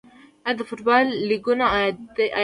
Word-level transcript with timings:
آیا 0.47 0.57
د 0.57 0.61
فوټبال 0.69 1.05
لیګونه 1.29 1.65
عاید 1.73 1.97
لري؟ 2.15 2.27